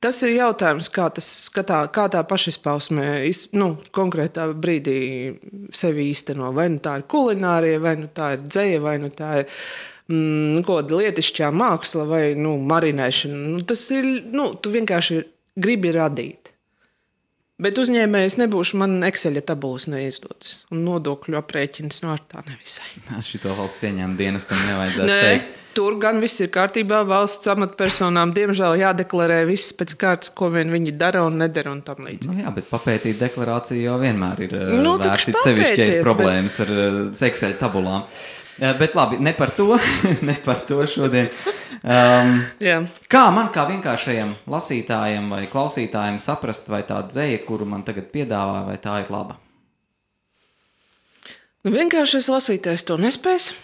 Tas 0.00 0.16
ir 0.24 0.32
jautājums, 0.32 0.88
kā, 0.88 1.10
tas, 1.12 1.26
kā, 1.52 1.60
tā, 1.68 1.82
kā 1.92 2.06
tā 2.08 2.22
pašizpausme 2.24 3.04
nu, 3.60 3.74
konkrētā 3.92 4.46
brīdī 4.56 5.00
sevi 5.76 6.06
īsteno. 6.08 6.54
Vai 6.56 6.70
nu 6.72 6.80
tā 6.80 6.96
ir 6.96 7.04
kulinārija, 7.12 7.82
vai 7.84 7.98
nu 8.00 8.08
tā 8.16 8.30
ir 8.38 8.46
dzēja, 8.46 8.78
vai 8.80 8.94
nu 9.02 9.10
tā 9.12 9.42
ir 9.42 9.50
mm, 10.08 10.62
kaut 10.64 10.86
kāda 10.86 11.02
lietišķā 11.02 11.50
māksla, 11.52 12.06
vai 12.08 12.22
nu, 12.32 12.54
marinēšana. 12.72 13.42
Nu, 13.58 13.60
tas 13.60 13.84
ir, 13.92 14.08
nu, 14.32 14.54
tu 14.56 14.72
vienkārši 14.72 15.20
gribi 15.60 15.92
radīt. 15.92 16.39
Bet 17.60 17.76
uzņēmējs 17.76 18.38
nebūšu, 18.40 18.78
man 18.80 18.98
Excel 19.04 19.36
tabulas 19.44 19.84
neizdodas. 19.92 20.62
Un 20.72 20.80
nodokļu 20.86 21.36
aprēķins 21.40 22.00
no 22.06 22.14
ar 22.14 22.22
tā 22.30 22.40
nevisai. 22.46 22.88
Šito 23.28 23.52
valsts 23.58 23.84
ieņēmuma 23.90 24.16
dienestam 24.16 24.60
nevajadzētu 24.70 25.10
Nē, 25.10 25.18
teikt. 25.26 25.58
tur 25.76 25.98
gan 26.00 26.22
viss 26.24 26.40
ir 26.40 26.48
kārtībā. 26.54 27.02
Valsts 27.10 27.50
amatpersonām 27.52 28.32
diemžēl 28.36 28.80
jādeklarē 28.80 29.42
viss 29.50 29.74
pēc 29.76 29.94
kārtas, 30.00 30.32
ko 30.32 30.48
vien 30.54 30.72
viņi 30.72 30.96
dara 31.00 31.26
un 31.28 31.36
nedara 31.44 31.74
un 31.76 31.82
tam 31.84 32.00
līdzīgi. 32.08 32.32
Nu, 32.32 32.40
jā, 32.40 32.52
bet 32.56 32.70
papētīt 32.72 33.20
deklarāciju 33.20 33.84
jau 33.90 33.98
vienmēr 34.00 34.44
ir 34.48 34.56
Nu, 34.72 34.82
nu, 34.86 34.96
tak 35.02 35.18
vērts. 35.20 35.44
Sevišķi, 35.44 35.80
ir 35.84 35.96
bet- 35.98 36.04
problēmas 36.08 36.60
ar 36.64 36.72
uh, 36.76 37.00
Excel 37.28 37.58
tabulām. 37.60 38.06
Uh, 38.60 38.74
Bet 38.78 38.94
labi, 38.94 39.16
ne 39.24 39.32
par 39.32 39.50
to, 39.56 39.78
ne 40.28 40.36
par 40.44 40.60
to 40.68 40.82
šodien. 40.86 41.30
Um, 41.80 42.34
Jā. 42.60 42.82
kā 43.08 43.22
man, 43.32 43.48
kā 43.54 43.64
vienkāršajam 43.70 44.34
lasītājam 44.52 45.30
vai 45.32 45.46
klausītājam, 45.48 46.18
saprast, 46.20 46.68
vai 46.68 46.82
tā 46.84 47.00
dzēja, 47.08 47.40
kuru 47.46 47.64
man 47.68 47.86
tagad 47.86 48.10
piedāvā, 48.12 48.66
vai 48.68 48.76
tā 48.82 48.98
ir 49.00 49.08
laba? 49.12 49.38
Nu, 51.64 51.72
vienkāršais 51.72 52.28
lasītājs 52.32 52.84
to 52.88 53.00
nespēs. 53.00 53.54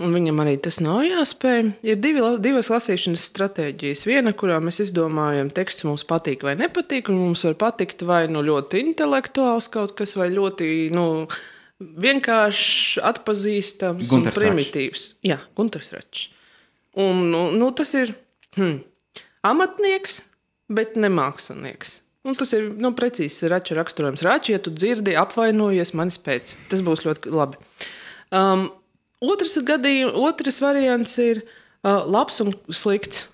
Un 0.00 0.14
viņam 0.16 0.38
arī 0.40 0.54
tas 0.64 0.78
nav 0.80 1.02
jāspēj. 1.04 1.66
Ir 1.84 1.98
divi, 2.00 2.22
divas 2.40 2.70
lasīšanas 2.72 3.26
stratēģijas. 3.28 4.06
Viena, 4.08 4.32
kurā 4.32 4.56
mēs 4.64 4.80
izdomājam, 4.86 5.50
teksts 5.52 5.84
mums 5.84 6.06
patīk 6.08 6.46
vai 6.46 6.54
nepatīk, 6.56 7.10
un 7.12 7.20
mums 7.20 7.44
var 7.44 7.58
patikt 7.60 8.04
vai 8.08 8.24
nu 8.32 8.40
ļoti 8.46 8.80
intelektuāls 8.86 9.68
kaut 9.72 9.92
kas, 9.98 10.16
vai 10.16 10.30
ļoti 10.32 10.70
nu, 10.96 11.04
vienkārši 12.02 13.02
atpazīstams 13.08 14.08
un 14.08 14.10
Gunters 14.10 14.36
Račs. 14.36 14.40
primitīvs. 14.40 15.06
Jā, 15.26 15.38
Gunārs 15.58 15.92
Račs. 15.94 16.28
Un 17.02 17.28
nu, 17.32 17.46
nu, 17.56 17.70
tas 17.76 17.94
ir 17.96 18.14
hm, 18.58 18.82
amatnieks, 19.48 20.22
bet 20.72 20.98
ne 21.00 21.08
mākslinieks. 21.12 22.00
Nu, 22.22 22.36
tas 22.38 22.52
ir 22.54 22.68
nu, 22.78 22.92
precīzs 22.94 23.42
rača 23.50 23.74
raksturojums. 23.78 24.22
Račs, 24.22 24.52
ja 24.52 24.60
tu 24.62 24.70
dzirdi, 24.74 25.16
apvainojies 25.18 25.90
manis 25.98 26.20
pēc. 26.22 26.54
Tas 26.70 26.84
būs 26.84 27.02
ļoti 27.06 27.32
labi. 27.34 27.58
Um, 28.30 28.68
otrs, 29.24 29.58
gadījum, 29.66 30.14
otrs 30.22 30.60
variants 30.62 31.18
ir 31.18 31.42
uh, 31.42 32.04
labs 32.06 32.38
un 32.44 32.54
slikts. 32.70 33.26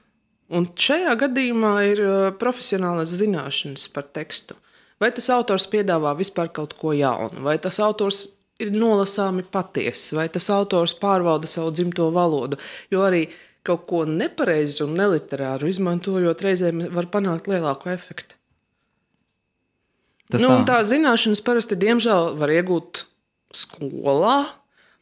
Un 0.49 0.65
šajā 0.81 1.13
gadījumā 1.21 1.75
ir 1.91 2.01
uh, 2.01 2.15
profesionālas 2.41 3.13
zināšanas 3.19 3.91
par 3.93 4.09
tekstu. 4.17 4.57
Vai 4.99 5.13
tas 5.15 5.29
autors 5.31 5.69
piedāvā 5.71 6.15
vispār 6.19 6.49
kaut 6.51 6.73
ko 6.79 6.95
jaunu, 6.97 7.45
vai 7.45 7.59
tas 7.63 7.77
autors 7.85 8.25
ir 8.63 8.73
nolasāmi 8.75 9.45
patiess, 9.47 10.13
vai 10.17 10.29
tas 10.33 10.49
autors 10.55 10.97
pārvalda 10.99 11.51
savu 11.51 11.73
dzimto 11.75 12.09
valodu. 12.15 12.59
Jo 12.93 13.05
arī 13.07 13.29
kaut 13.67 13.87
ko 13.91 14.03
nepareizu 14.09 14.87
un 14.87 14.97
neliterāru 14.99 15.69
izmantojot, 15.71 16.43
reizēm 16.45 16.89
var 16.95 17.11
panākt 17.13 17.51
lielāku 17.51 17.93
efektu. 17.93 18.39
Tas 20.29 20.45
nu, 20.45 20.51
tā. 20.61 20.65
tā. 20.69 20.79
zināšanas 20.85 21.41
parasti, 21.45 21.79
diemžēl, 21.81 22.35
var 22.37 22.53
iegūt 22.53 23.05
skolā, 23.57 24.43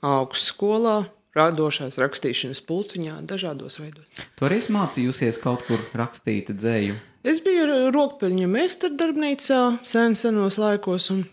augstskolā, 0.07 0.99
radošās 1.37 1.99
rakstīšanas 2.01 2.63
pulciņā, 2.67 3.19
dažādos 3.29 3.81
veidos. 3.81 4.07
Tu 4.39 4.47
arī 4.47 4.61
mācījusies 4.73 5.41
kaut 5.43 5.67
kur 5.67 5.83
rakstīt 5.99 6.53
dzēju. 6.55 6.97
Es 7.27 7.43
biju 7.43 7.91
rokpeļņa 7.95 8.47
meistardarbnīcā 8.53 9.63
sen 9.85 10.15
senos 10.19 10.61
laikos. 10.63 11.11
Un, 11.13 11.25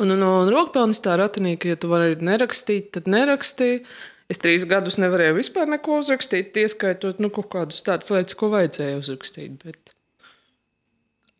un, 0.00 0.14
un, 0.16 0.24
un 0.24 0.52
rokpelnis 0.52 1.02
tā 1.04 1.16
ratinīja, 1.20 1.60
ka, 1.62 1.72
ja 1.74 1.80
tu 1.80 1.90
vari 1.92 2.18
nerakstīt, 2.20 2.92
tad 2.96 3.10
nerakstīji. 3.10 3.84
Es 4.32 4.40
trīs 4.40 4.64
gadus 4.64 4.96
nevarēju 4.96 5.36
vispār 5.36 5.68
neko 5.68 5.98
uzrakstīt, 6.00 6.56
ieskaitot 6.56 7.20
nu, 7.20 7.28
kaut 7.32 7.50
kādas 7.52 7.82
tādas 7.84 8.08
lietas, 8.14 8.38
ko 8.40 8.48
vajadzēja 8.54 9.02
uzrakstīt. 9.02 9.58
Bet 9.60 9.94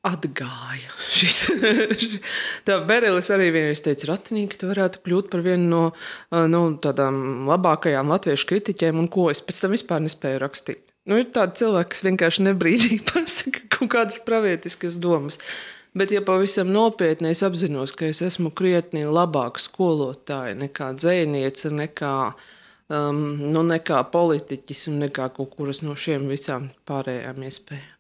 atgāja. 0.05 0.91
Šis, 1.15 1.39
tā 2.69 2.79
Berelis 2.89 3.31
arī 3.33 3.49
vienreiz 3.55 3.81
teica, 3.85 4.11
Ratinīgi, 4.13 4.59
tu 4.61 4.69
varētu 4.69 5.01
kļūt 5.05 5.31
par 5.33 5.45
vienu 5.47 5.69
no 5.71 5.85
nu, 6.53 6.65
tādām 6.85 7.49
labākajām 7.49 8.13
latviešu 8.13 8.51
kritiķiem, 8.53 9.01
un 9.01 9.09
ko 9.13 9.31
es 9.33 9.41
pēc 9.45 9.65
tam 9.65 9.77
vispār 9.77 10.05
nespēju 10.05 10.43
rakstīt. 10.45 10.83
Nu, 11.09 11.19
ir 11.21 11.29
tādi 11.33 11.61
cilvēki, 11.61 11.93
kas 11.93 12.05
vienkārši 12.05 12.45
nebrīdīgi 12.51 13.01
pasaka 13.13 13.65
kaut 13.79 13.93
kādas 13.97 14.21
pravietiskas 14.25 15.01
domas. 15.01 15.41
Bet, 15.95 16.11
ja 16.11 16.23
pavisam 16.27 16.73
nopietni 16.75 17.31
es 17.31 17.45
apzinos, 17.47 17.93
ka 17.95 18.09
es 18.11 18.19
esmu 18.27 18.51
krietni 18.51 19.05
labāka 19.07 19.63
skolotāja 19.63 20.57
nekā 20.59 20.91
dzēniece, 20.99 21.71
nekā, 21.71 22.15
um, 22.91 23.21
nu, 23.55 23.63
nekā 23.63 24.01
politiķis 24.11 24.89
un 24.91 25.05
nekā 25.05 25.29
kaut 25.37 25.55
kuras 25.55 25.85
no 25.87 25.95
šiem 25.95 26.27
visām 26.31 26.73
pārējām 26.91 27.47
iespējām. 27.47 27.93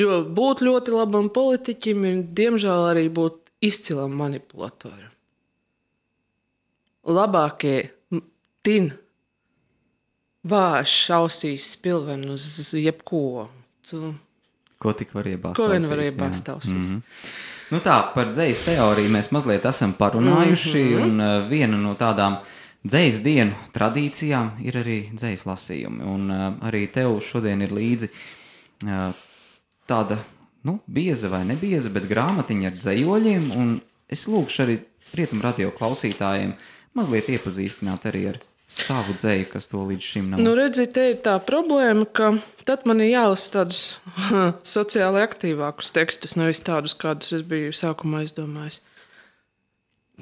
Jo 0.00 0.22
būt 0.38 0.64
ļoti 0.64 0.92
labam 0.96 1.28
politiķim 1.32 2.08
ir, 2.08 2.22
diemžēl, 2.40 2.88
arī 2.92 3.06
būt 3.12 3.52
izcilam 3.64 4.16
manipulatoram. 4.16 5.12
Labākie 7.06 7.78
tin 8.66 8.90
vāš 10.46 10.94
ausīs 11.16 11.68
spilvenu 11.76 12.34
uz 12.34 12.72
jebko. 12.76 13.46
Tu, 13.86 14.14
Ko 14.78 14.92
tik 14.92 15.14
var 15.16 15.28
iebāzt? 15.30 15.56
ko 15.56 15.68
vien 15.72 15.86
var 15.88 16.02
iebāzt 16.04 16.48
ausīs. 16.52 16.92
Mhm. 16.92 17.02
Nu 17.74 17.80
tā, 17.82 17.96
par 18.14 18.30
dzīslu 18.30 18.76
teoriju 18.76 19.10
mēs 19.10 19.32
mazliet 19.34 19.64
esam 19.66 19.94
parunājuši. 19.98 20.82
Mm 20.84 20.92
-hmm. 20.92 21.02
Un 21.02 21.20
uh, 21.20 21.48
viena 21.50 21.76
no 21.76 21.94
tādām 21.94 22.38
dzīslu 22.86 23.22
dienu 23.24 23.52
tradīcijām 23.74 24.50
ir 24.62 24.76
arī 24.82 24.98
dzīslu 25.14 25.50
lasījumi. 25.50 26.02
Un 26.04 26.30
uh, 26.30 26.52
arī 26.68 26.86
tev 26.92 27.20
šodien 27.20 27.62
ir 27.62 27.72
līdzi 27.72 28.08
uh, 28.84 29.12
tāda 29.88 30.18
nu, 30.62 30.78
bieza 30.86 31.28
vai 31.28 31.44
nebieza, 31.44 31.90
bet 31.90 32.08
grāmatiņa 32.08 32.66
ar 32.66 32.76
dzējoļiem. 32.78 33.50
Un 33.56 33.80
es 34.08 34.26
lūgšu 34.28 34.62
arī 34.62 34.78
rietumu 35.14 35.42
radio 35.42 35.70
klausītājiem 35.70 36.54
mazliet 36.94 37.28
iepazīstināt 37.28 38.06
arī 38.10 38.28
ar 38.28 38.38
savu 38.66 39.14
dzēju, 39.14 39.46
kas 39.52 39.70
to 39.70 39.84
līdz 39.86 40.10
šim 40.10 40.30
nav. 40.32 40.42
Nu, 40.42 40.56
redziet, 40.58 40.92
te 40.96 41.06
ir 41.12 41.20
tā 41.24 41.36
problēma, 41.42 42.06
ka 42.06 42.32
tad 42.66 42.86
man 42.88 43.00
ir 43.04 43.12
jālasa 43.12 43.52
tādus 43.60 43.82
sociāli 44.76 45.22
aktīvākus 45.22 45.92
tekstus, 45.94 46.36
nevis 46.38 46.62
tādus, 46.66 46.96
kādus 46.98 47.32
es 47.36 47.46
biju 47.46 47.74
sākumā 47.76 48.24
izdomājis. 48.26 48.82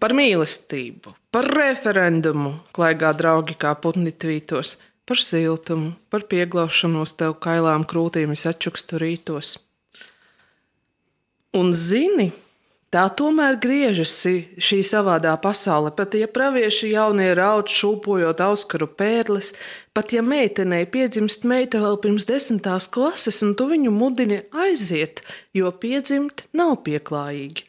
Par 0.03 0.13
mīlestību, 0.17 1.15
par 1.33 1.47
referendumu, 1.55 2.57
klaigā 2.75 3.13
draugi 3.17 3.55
kā 3.57 3.77
putni 3.79 4.11
tvītos, 4.11 4.75
par 5.07 5.21
siltumu, 5.23 5.95
par 6.11 6.27
pieglaušanos 6.29 7.15
tev 7.21 7.37
kailām 7.45 7.85
krūtīm 7.89 8.35
es 8.35 8.45
atčukstu 8.51 8.99
rītos. 9.01 9.57
Un 11.55 11.71
zini, 11.71 12.33
tā 12.95 13.05
tomēr 13.19 13.59
griežas 13.59 14.13
šī 14.23 14.79
savādā 14.87 15.35
pasaule. 15.43 15.91
Pat 15.95 16.15
ja 16.15 16.29
pravieši 16.31 16.93
jaunie 16.93 17.33
raud 17.35 17.71
šūpojot 17.71 18.43
auskaru 18.45 18.89
pērles, 18.99 19.53
pat 19.97 20.15
ja 20.15 20.23
meitenei 20.23 20.85
piedzimst 20.87 21.47
meita 21.49 21.83
vēl 21.83 21.99
pirms 22.05 22.29
desmitās 22.31 22.87
klases, 22.95 23.43
un 23.47 23.57
tu 23.59 23.67
viņu 23.73 23.91
mudini 23.95 24.45
aiziet, 24.67 25.25
jo 25.57 25.73
piedzimt 25.75 26.47
nav 26.55 26.79
pieklājīgi. 26.87 27.67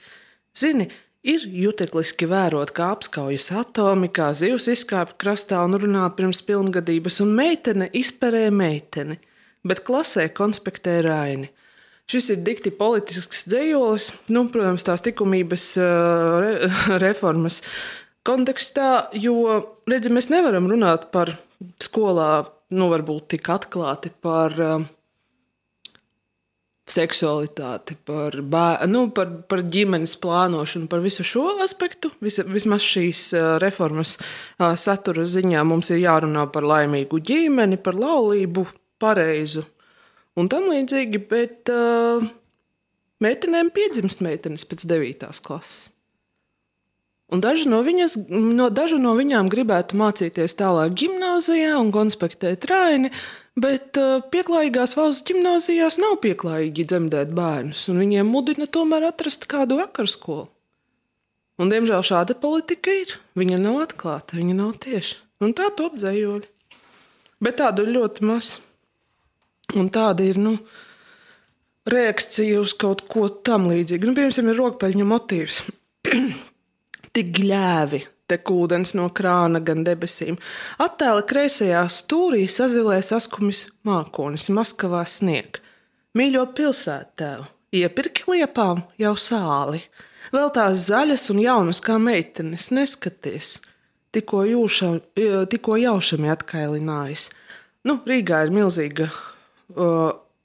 Zini, 0.56 0.88
ir 1.26 1.48
jutekliski 1.50 2.30
vērot, 2.30 2.72
kā 2.76 2.92
apskaujas 2.94 3.50
atomi, 3.58 4.12
kā 4.14 4.30
zivs 4.38 4.70
izkāpj 4.72 5.18
krastā 5.22 5.64
un 5.66 5.78
runā 5.82 6.06
pirms 6.16 6.44
pilngadības, 6.46 7.20
un 7.26 7.34
meitene 7.40 7.90
izperē 7.98 8.48
meiteni, 8.54 9.18
bet 9.66 9.82
klasē 9.88 10.30
konspektē 10.38 11.00
raini. 11.10 11.50
Šis 12.06 12.28
ir 12.36 12.42
dikti 12.46 12.70
politisks 12.70 13.48
dzējolis, 13.50 14.12
nu, 14.36 14.44
protams, 14.54 14.86
tās 14.86 15.02
likumības 15.08 15.72
uh, 15.82 16.36
re, 16.44 16.52
reformas 17.06 17.64
kontekstā, 18.26 19.08
jo, 19.18 19.40
redziet, 19.90 20.14
mēs 20.14 20.30
nevaram 20.34 20.70
runāt 20.70 21.10
par 21.14 21.34
skolā, 21.82 22.46
nu, 22.78 22.92
varbūt 22.94 23.32
tik 23.34 23.50
atklāti 23.50 24.14
par 24.22 24.54
uh, 24.62 24.86
seksualitāti, 26.86 27.98
par, 28.06 28.38
bē, 28.54 28.86
nu, 28.86 29.08
par, 29.10 29.32
par 29.50 29.66
ģimenes 29.66 30.14
plānošanu, 30.22 30.86
par 30.92 31.02
visu 31.02 31.26
šo 31.26 31.48
aspektu. 31.66 32.14
Vis, 32.22 32.38
vismaz 32.46 32.86
šīs 32.86 33.32
uh, 33.34 33.56
reformas 33.66 34.20
satura 34.78 35.26
ziņā 35.26 35.66
mums 35.66 35.90
ir 35.90 36.04
jārunā 36.06 36.46
par 36.54 36.70
laimīgu 36.70 37.18
ģimeni, 37.34 37.82
par 37.82 37.98
laulību, 37.98 38.70
pareizu 39.02 39.66
un 40.40 40.50
tam 40.52 40.70
līdzīgi, 40.72 41.22
bet 41.32 41.72
uh, 41.74 42.24
meitenēm 43.24 43.72
piedzimst 43.76 44.24
meitenes 44.26 44.68
pēc 44.70 44.88
9. 44.90 45.28
klases. 45.46 45.92
Un 47.34 47.42
daži 47.42 47.66
no, 47.66 47.80
viņas, 47.82 48.20
no, 48.30 48.70
daži 48.70 49.00
no 49.02 49.16
viņām 49.18 49.48
gribētu 49.50 49.98
mācīties 49.98 50.54
tālāk 50.60 50.94
gimnājā 50.94 51.72
un 51.80 51.90
konspektēt 51.94 52.68
raini, 52.70 53.10
bet 53.58 53.98
uh, 53.98 54.20
pieklājīgās 54.30 54.94
valsts 55.00 55.26
gimnājās 55.26 55.98
nav 56.04 56.20
pieklājīgi 56.22 56.86
dzemdēt 56.92 57.34
bērnus, 57.34 57.88
un 57.90 58.04
viņiem 58.04 58.30
mudina 58.30 58.70
tomēr 58.70 59.08
atrast 59.10 59.50
kādu 59.50 59.80
vakarskolu. 59.82 60.52
Un, 61.56 61.72
diemžēl 61.72 62.04
šāda 62.04 62.36
politika 62.36 62.92
ir. 62.92 63.16
Viņa 63.40 63.62
nav 63.64 63.80
atklāta, 63.86 64.36
viņa 64.36 64.56
nav 64.58 64.74
tieša. 64.84 65.22
Un 65.44 65.54
tā 65.56 65.70
top 65.76 65.96
dzējoļi. 65.96 66.50
Bet 67.44 67.62
tādu 67.62 67.86
ir 67.86 67.94
ļoti 67.96 68.28
maz. 68.28 68.58
Un 69.74 69.90
tāda 69.90 70.26
ir, 70.26 70.38
nu, 70.38 70.60
reakcija 71.90 72.60
uz 72.62 72.76
kaut 72.78 73.08
ko 73.10 73.28
tam 73.30 73.70
līdzīgu. 73.72 74.10
Nu, 74.12 74.18
piemēram, 74.18 74.52
ir 74.52 74.60
rokpeļņa 74.62 75.08
motīvs. 75.10 75.62
Tik 77.16 77.32
gļēvi 77.40 78.02
tek 78.30 78.50
ūdens 78.50 78.96
no 78.98 79.08
krāna 79.14 79.62
gan 79.66 79.84
debesīm. 79.86 80.38
Attēla 80.82 81.26
kreisajā 81.30 81.84
stūrī 81.94 82.46
sazilē 82.50 82.98
saskumis 83.06 83.68
mākonis, 83.86 84.50
Maskavā 84.54 85.04
snieg. 85.10 85.62
Mīļo 86.18 86.46
pilsētēvu, 86.58 87.46
iepirki 87.76 88.26
liepām 88.32 88.86
jau 89.02 89.14
sāli. 89.20 89.84
Vēl 90.34 90.50
tās 90.56 90.88
zaļas 90.90 91.30
un 91.34 91.42
jaunas 91.44 91.82
kā 91.86 92.00
meitenes, 92.02 92.72
neskaties. 92.74 93.60
Tikko, 94.16 94.46
jūšam, 94.48 95.00
tikko 95.52 95.78
jaušami 95.78 96.32
atkailinājis. 96.32 97.30
Nu, 97.86 98.00
Rīgā 98.08 98.46
ir 98.48 98.54
milzīga 98.56 99.10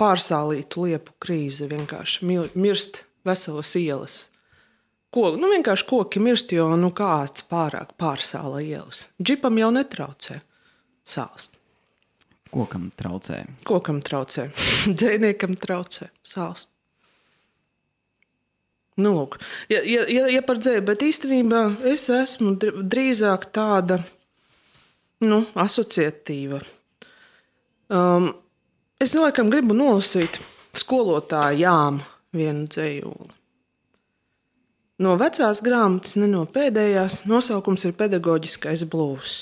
pārsālītu 0.01 0.87
liepu 0.89 1.15
krīze. 1.23 1.69
Vienkārši 1.71 2.29
mirst 2.55 3.05
veselas 3.27 3.75
ielas. 3.77 4.19
Ko, 5.11 5.33
nu, 5.35 5.49
vienkārši 5.51 5.87
koki 5.91 6.23
mirst, 6.23 6.53
jo 6.55 6.69
nu, 6.79 6.93
kāds 6.95 7.43
pārāk 7.51 7.97
pārsāla 7.99 8.63
ielas. 8.63 9.09
Džipam 9.19 9.59
jau 9.59 9.73
netraucē 9.75 10.39
sāls. 11.03 11.49
Kokam 12.51 12.89
traucē? 12.99 13.45
Kokam 13.67 13.99
traucē. 14.07 14.49
Dzēniekam 14.99 15.57
traucē 15.59 16.11
sāls. 16.27 16.69
Nu, 19.01 19.15
lūk, 19.17 19.39
ja, 19.71 19.81
ja, 19.87 20.03
ja, 20.11 20.27
ja 20.29 20.43
par 20.45 20.59
dzēju, 20.61 20.83
bet 20.85 21.03
īstenībā 21.07 21.61
es 21.89 22.09
esmu 22.13 22.53
drīzāk 22.61 23.47
tāda 23.55 24.01
nu, 25.25 25.45
asociatīva. 25.55 26.61
Um, 27.89 28.33
es 29.01 29.15
laikam 29.17 29.51
gribu 29.53 29.75
nolasīt 29.77 30.41
skolotājām 30.77 32.03
vienu 32.37 32.67
dzējoli. 32.71 33.31
No 35.01 35.15
vecās 35.17 35.63
grāmatas, 35.65 36.19
ne 36.21 36.29
no 36.29 36.45
pēdējās, 36.45 37.23
nosaukums 37.31 37.87
ir 37.89 37.97
pedagoģiskais 37.97 38.85
blūzs. 38.93 39.39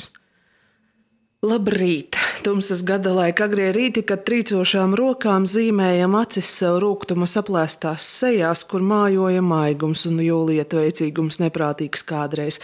Labrīt! 1.43 2.17
Tumsas 2.43 2.85
gada 2.87 3.11
laika 3.15 3.49
agrie 3.49 3.69
rīti, 3.75 4.05
kad 4.07 4.25
trīcošām 4.27 4.95
rokām 4.99 5.45
zīmējam 5.51 6.15
acis 6.19 6.51
sev 6.61 6.79
rūkuma 6.83 7.27
saplēstās 7.31 8.07
sejās, 8.21 8.63
kur 8.71 8.83
mājoja 8.87 9.43
maigums 9.43 10.05
un 10.11 10.23
jūlieta 10.23 10.79
veicīgums 10.79 11.39
neprātīgs 11.43 12.07
kādreiz. 12.07 12.59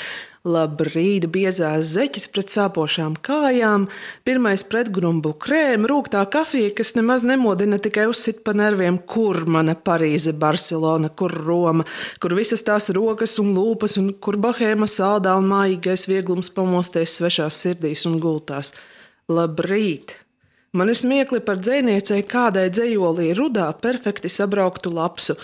Labrīt, 0.44 1.24
biezās 1.32 1.94
zeķis 1.94 2.26
pret 2.28 2.52
sāpošām 2.52 3.14
kājām, 3.24 3.86
pirmais 4.28 4.60
pretgrumbu 4.68 5.30
krēma, 5.40 5.88
rūktā 5.88 6.20
kafija, 6.28 6.68
kas 6.76 6.92
nemaz 6.98 7.22
nemodina, 7.24 7.78
tikai 7.80 8.04
uzsit 8.10 8.42
pa 8.44 8.52
nerviem, 8.52 8.98
kur 9.08 9.46
mana 9.48 9.72
Parīze, 9.72 10.34
Barcelona, 10.36 11.08
kur 11.08 11.32
Roma, 11.32 11.86
kur 12.20 12.36
visas 12.36 12.60
tās 12.66 12.90
rokas 12.92 13.38
un 13.40 13.54
lūpas, 13.56 13.96
un 14.02 14.12
kur 14.20 14.36
bahēma 14.36 14.84
saldā 14.84 15.32
un 15.40 15.48
mājīgais 15.48 16.04
vieglums 16.12 16.52
pamosties 16.52 17.16
svešās 17.22 17.62
sirdīs 17.64 18.04
un 18.04 18.20
gultās. 18.20 18.74
Labrīt! 19.32 20.12
Man 20.76 20.92
ir 20.92 21.00
smiekli 21.00 21.40
par 21.40 21.64
dzēniecei, 21.64 22.20
kādai 22.28 22.68
dzējolī 22.68 23.32
rudā 23.40 23.72
perfekti 23.80 24.28
sabrauktu 24.28 24.92
lapsu, 24.92 25.40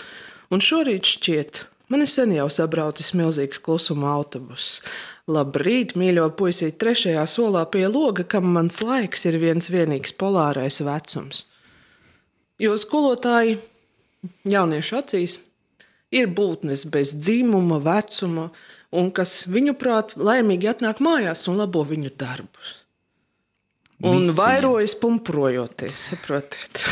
un 0.53 0.61
šorīt 0.61 1.09
šķiet, 1.09 1.65
Man 1.91 2.05
ir 2.05 2.07
sen 2.07 2.31
jau 2.31 2.45
sabraucis 2.47 3.09
milzīgs 3.19 3.59
klusuma 3.59 4.13
autobuss. 4.15 4.79
Labrīt, 5.27 5.91
mīļo 5.99 6.29
puisīt, 6.39 6.77
trešajā 6.79 7.25
solā 7.27 7.65
pie 7.67 7.83
loga, 7.91 8.23
kam 8.23 8.47
mans 8.55 8.77
laiks 8.79 9.25
ir 9.27 9.35
viens 9.41 9.67
vienīgs 9.73 10.13
polārais 10.15 10.79
vecums. 10.87 11.43
Jo 12.63 12.77
skolotāji 12.79 13.57
jauniešu 14.47 14.99
acīs 15.01 15.35
ir 16.15 16.29
būtnes 16.31 16.85
bez 16.93 17.11
dzimuma, 17.19 17.81
vecuma, 17.83 18.47
un 18.95 19.11
kas 19.11 19.41
viņuprāt 19.51 20.15
laimīgi 20.15 20.69
atnāk 20.71 21.01
mājās 21.03 21.43
un 21.51 21.59
labo 21.59 21.83
viņu 21.89 22.13
darbus. 22.15 22.77
Un 23.99 24.21
Misija. 24.21 24.37
vairojas 24.39 24.95
pumprojoties, 25.01 26.05
saprotiet. 26.13 26.85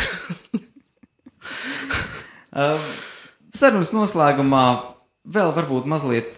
uh. 2.51 2.83
Sarunas 3.55 3.93
noslēgumā 3.95 4.65
vēl 5.29 5.53
varbūt 5.55 5.87
mazliet 5.89 6.29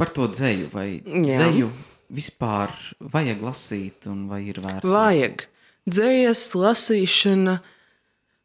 par 0.00 0.10
to 0.14 0.26
dzēju. 0.30 0.70
Vai 0.74 0.88
Jā. 0.98 1.22
dzēju 1.26 1.70
vispār 2.10 2.72
vajag 3.00 3.44
lasīt, 3.46 4.08
un 4.10 4.26
vai 4.30 4.42
ir 4.50 4.58
vērts? 4.62 4.88
Vajag. 4.90 5.46
Dzējas 5.90 6.42
lasīšana 6.58 7.60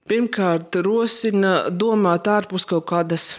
pirmkārt 0.10 0.78
rosina 0.86 1.66
domāt 1.74 2.30
ārpus 2.30 2.68
kaut 2.70 2.88
kādas 2.92 3.36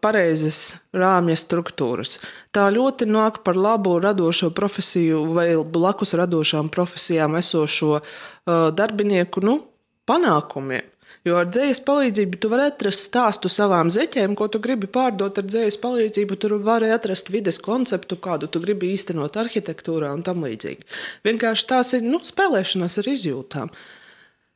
pareizas 0.00 0.76
rāmja 0.94 1.36
struktūras. 1.36 2.18
Tā 2.54 2.70
ļoti 2.72 3.06
nāk 3.10 3.42
par 3.44 3.56
labu 3.56 3.98
radošo 4.00 4.50
profesiju 4.54 5.24
vai 5.34 5.48
blakus 5.64 6.14
radošām 6.14 6.70
profesijām 6.70 7.36
esošo 7.36 8.00
darbinieku 8.46 9.42
nu, 9.44 9.58
panākumiem. 10.06 10.93
Jo 11.24 11.38
ar 11.40 11.48
dzīslas 11.48 11.80
palīdzību 11.86 12.36
tu 12.36 12.50
vari 12.52 12.66
atrast 12.68 13.06
stāstu 13.06 13.48
savām 13.48 13.88
zeķēm, 13.92 14.34
ko 14.36 14.50
tu 14.52 14.60
gribi 14.60 14.90
pārdot 14.92 15.38
ar 15.40 15.46
dzīslas 15.48 15.80
palīdzību. 15.80 16.36
Tur 16.36 16.58
vari 16.66 16.90
atrast 16.92 17.30
vides 17.32 17.56
konceptu, 17.64 18.18
kādu 18.20 18.50
tu 18.52 18.60
gribi 18.60 18.92
īstenot 18.92 19.38
arhitektūrā 19.40 20.12
un 20.12 20.24
tam 20.26 20.44
līdzīgi. 20.44 20.84
Vienkārši 21.24 21.68
tās 21.70 21.94
ir 21.96 22.04
nu, 22.04 22.20
spēlēšanās 22.20 22.98
ar 23.00 23.08
izjūtām. 23.14 23.72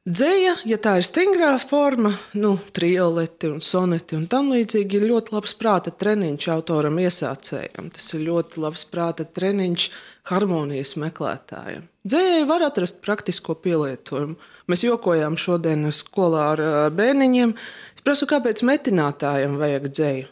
Dzēja, 0.08 0.52
ja 0.68 0.76
tā 0.80 0.94
ir 1.00 1.04
stingrā 1.04 1.50
forma, 1.60 2.14
nu, 2.40 2.54
trioleti 2.76 3.48
un 3.48 3.64
soneti 3.64 4.16
un 4.16 4.28
tam 4.28 4.52
līdzīgi, 4.52 5.00
ir 5.00 5.08
ļoti 5.08 5.34
labs 5.36 5.56
prāta 5.56 5.92
treniņš 5.92 6.50
autoram 6.52 7.00
iesācējam. 7.00 7.90
Tas 7.96 8.12
ir 8.16 8.26
ļoti 8.28 8.60
labs 8.64 8.84
prāta 8.88 9.24
treniņš 9.24 9.88
harmonijas 10.30 10.94
meklētājiem. 11.00 11.88
Dzējai 12.08 12.46
var 12.48 12.68
atrast 12.68 13.02
praktisko 13.04 13.56
pielietojumu. 13.64 14.36
Mēs 14.68 14.84
jokojām 14.84 15.38
šodien 15.40 15.86
skolā 15.96 16.48
ar 16.54 16.64
bērniņiem. 16.92 17.54
Es 17.96 18.04
prasu, 18.04 18.28
kāpēc 18.28 18.64
metinātājiem 18.68 19.56
vajag 19.60 19.88
dzēju? 19.92 20.26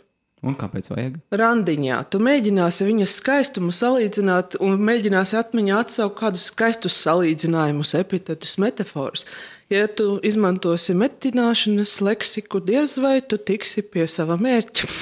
Un 0.46 0.54
kāpēc 0.58 0.90
vajag? 0.92 1.14
Randiņā. 1.34 1.98
Tu 2.12 2.20
mēģināsi 2.22 2.86
viņas 2.86 3.14
skaistumu 3.22 3.72
salīdzināt, 3.74 4.58
un 4.62 4.76
mēģināsi 4.84 5.38
atmiņā 5.40 5.78
atsaukt 5.82 6.18
kādus 6.20 6.50
skaistus 6.52 6.98
salīdzinājumus, 7.06 7.94
epitetus, 7.98 8.58
metaforus. 8.62 9.24
Ja 9.72 9.88
tu 9.88 10.20
izmantosi 10.22 10.94
metināšanas 10.94 11.96
leksiku, 12.04 12.60
diez 12.62 12.98
vai 13.02 13.18
tu 13.24 13.40
tiksi 13.40 13.82
pie 13.88 14.06
sava 14.10 14.36
mērķa. 14.38 14.92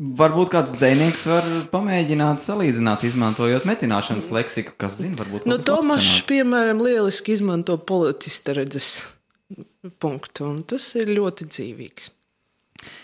Varbūt 0.00 0.48
kāds 0.48 0.72
dzinieks 0.72 1.26
var 1.28 1.48
pamēģināt 1.72 2.40
salīdzināt, 2.40 3.02
izmantojot 3.04 3.66
metināšanas 3.68 4.30
leksiku, 4.32 4.72
kas 4.80 4.96
zina, 5.02 5.18
varbūt 5.20 5.44
nu, 5.50 5.58
Tomašs, 5.60 6.22
piemēram, 6.30 6.80
lieliski 6.80 7.34
izmanto 7.36 7.76
policista 7.76 8.54
redzes 8.56 9.10
punktu, 10.00 10.46
un 10.48 10.62
tas 10.64 10.86
ir 10.96 11.12
ļoti 11.12 11.50
dzīvīgs. 11.52 12.08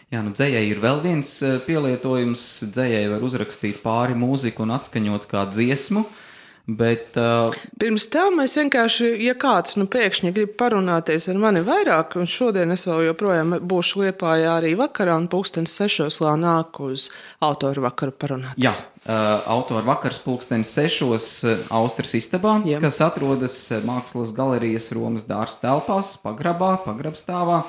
Jā, 0.09 0.23
nu 0.25 0.33
dzējai 0.33 0.63
ir 0.71 0.81
vēl 0.81 1.03
viens 1.05 1.35
eh, 1.45 1.59
pielietojums. 1.67 2.47
Dzējai 2.73 3.11
var 3.13 3.25
uzrakstīt 3.27 3.83
pāri 3.85 4.17
mūziku 4.17 4.65
un 4.65 4.73
atskaņot 4.79 5.27
kā 5.29 5.45
dziesmu. 5.51 6.07
Uh, 6.07 6.26
Bet, 6.67 7.15
uh, 7.15 7.47
Pirms 7.79 8.09
tam 8.11 8.41
es 8.43 8.57
vienkārši, 8.59 9.13
ja 9.23 9.37
kāds 9.39 9.77
nu, 9.79 9.85
pēkšņi 9.87 10.33
grib 10.35 10.57
parunāties 10.59 11.29
ar 11.31 11.39
mani 11.39 11.61
vairāk, 11.63 12.17
un 12.19 12.27
šodien 12.27 12.75
es 12.75 12.83
vēl 12.89 13.05
joprojām 13.07 13.55
būšu 13.63 14.03
liepājā 14.03 14.57
arī 14.59 14.73
vakarā, 14.79 15.15
un 15.15 15.29
pulkstenis 15.31 15.77
sešos 15.79 16.19
vēl 16.25 16.41
nāk 16.43 16.81
uz 16.83 17.07
autoru 17.47 17.85
vakaru 17.87 18.17
parunāties. 18.19 18.59
Jā, 18.67 18.73
uh, 18.75 19.47
autoru 19.55 19.85
vakars 19.87 20.19
pulkstenis 20.25 20.75
sešos 20.75 21.29
uh, 21.47 21.63
Austras 21.79 22.17
istabā, 22.19 22.59
Jā. 22.67 22.83
kas 22.83 22.99
atrodas 23.07 23.61
uh, 23.71 23.79
Mākslas 23.87 24.35
galerijas 24.35 24.91
Romas 24.99 25.29
dārza 25.31 25.63
telpās, 25.63 26.17
pagrabā, 26.19 26.81
pagrabstāvā. 26.83 27.63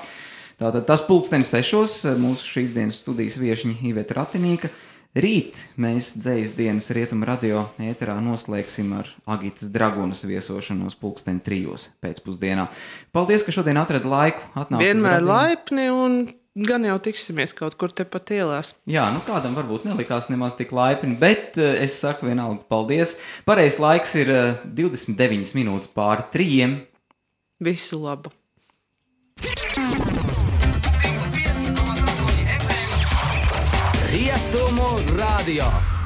Tātad 0.57 0.89
tas 0.89 1.05
pulkstenis 1.05 1.53
sešos 1.53 1.99
uh, 2.07 2.17
mūsu 2.17 2.49
šīs 2.55 2.73
dienas 2.73 3.05
studijas 3.05 3.37
viešņi 3.37 3.77
Iveta 3.93 4.23
Ratinīka. 4.23 4.73
Rīt 5.15 5.61
mēs 5.79 6.11
dzīs 6.19 6.51
dienas 6.57 6.89
rietumu 6.93 7.25
radio 7.25 7.63
ēterā 7.81 8.17
noslēgsim 8.21 8.91
ar 8.99 9.07
Agitas 9.33 9.71
Dragonas 9.73 10.25
viesošanos 10.27 10.97
pulksteni 10.99 11.41
trijos 11.45 11.87
pēcpusdienā. 12.03 12.67
Paldies, 13.15 13.45
ka 13.47 13.55
šodien 13.55 13.79
atrada 13.81 14.11
laiku. 14.11 14.43
Vienmēr 14.77 15.23
laipni 15.25 15.87
un 15.93 16.19
gan 16.57 16.85
jau 16.85 16.97
tiksimies 17.07 17.53
kaut 17.57 17.77
kur 17.79 17.93
tepat 17.93 18.33
ielās. 18.35 18.73
Jā, 18.89 19.07
nu 19.13 19.21
kādam 19.25 19.57
varbūt 19.57 19.87
nelikās 19.89 20.29
nemaz 20.33 20.57
tik 20.57 20.73
laipni, 20.75 21.15
bet 21.19 21.57
uh, 21.61 21.75
es 21.81 21.97
saku 22.01 22.29
vienalga 22.29 22.65
paldies. 22.69 23.17
Pareizais 23.47 23.79
laiks 23.81 24.17
ir 24.21 24.33
uh, 24.33 24.41
eh, 24.57 24.67
29 24.81 25.55
minūtes 25.57 25.93
pāri 25.93 26.27
trījiem. 26.33 26.81
Visu 27.63 28.01
labu! 28.03 28.33
Radio. 35.37 35.96